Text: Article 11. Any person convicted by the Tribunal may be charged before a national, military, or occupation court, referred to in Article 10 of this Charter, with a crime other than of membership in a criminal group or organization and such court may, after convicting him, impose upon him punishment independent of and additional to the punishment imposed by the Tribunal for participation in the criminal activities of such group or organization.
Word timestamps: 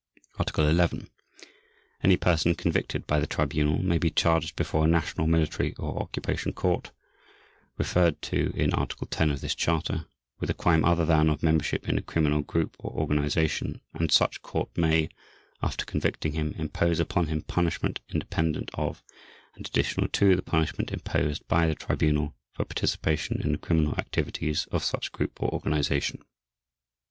Article 0.39 0.65
11. 0.67 1.09
Any 2.01 2.17
person 2.17 2.55
convicted 2.55 3.05
by 3.05 3.19
the 3.19 3.27
Tribunal 3.27 3.77
may 3.83 3.99
be 3.99 4.09
charged 4.09 4.55
before 4.55 4.83
a 4.83 4.87
national, 4.87 5.27
military, 5.27 5.75
or 5.75 6.01
occupation 6.01 6.53
court, 6.53 6.89
referred 7.77 8.19
to 8.23 8.51
in 8.55 8.73
Article 8.73 9.05
10 9.05 9.29
of 9.29 9.41
this 9.41 9.53
Charter, 9.53 10.07
with 10.39 10.49
a 10.49 10.55
crime 10.55 10.83
other 10.83 11.05
than 11.05 11.29
of 11.29 11.43
membership 11.43 11.87
in 11.87 11.99
a 11.99 12.01
criminal 12.01 12.41
group 12.41 12.75
or 12.79 12.89
organization 12.99 13.79
and 13.93 14.11
such 14.11 14.41
court 14.41 14.75
may, 14.75 15.07
after 15.61 15.85
convicting 15.85 16.31
him, 16.31 16.55
impose 16.57 16.99
upon 16.99 17.27
him 17.27 17.43
punishment 17.43 17.99
independent 18.09 18.71
of 18.73 19.03
and 19.53 19.67
additional 19.67 20.07
to 20.07 20.35
the 20.35 20.41
punishment 20.41 20.89
imposed 20.91 21.47
by 21.47 21.67
the 21.67 21.75
Tribunal 21.75 22.33
for 22.53 22.65
participation 22.65 23.39
in 23.39 23.51
the 23.51 23.59
criminal 23.59 23.93
activities 23.99 24.65
of 24.71 24.83
such 24.83 25.11
group 25.11 25.39
or 25.43 25.51
organization. 25.53 26.23